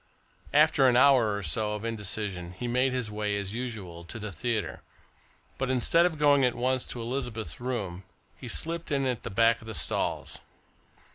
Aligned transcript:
After 0.51 0.87
an 0.89 0.97
hour 0.97 1.37
or 1.37 1.43
so 1.43 1.73
of 1.75 1.85
indecision 1.85 2.53
he 2.53 2.67
made 2.67 2.91
his 2.91 3.11
way, 3.11 3.37
as 3.37 3.53
usual, 3.53 4.03
to 4.05 4.17
the 4.17 4.31
theatre, 4.31 4.81
but 5.59 5.69
instead 5.69 6.07
of 6.07 6.17
going 6.17 6.43
at 6.43 6.55
once 6.55 6.85
to 6.85 7.01
Elizabeth's 7.03 7.59
room, 7.59 8.03
he 8.35 8.47
slipped 8.47 8.91
in 8.91 9.05
at 9.05 9.21
the 9.21 9.29
back 9.29 9.61
of 9.61 9.67
the 9.67 9.75
stalls. 9.75 10.39